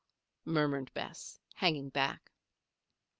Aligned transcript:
murmured 0.45 0.91
Bess, 0.95 1.39
hanging 1.53 1.89
back. 1.89 2.31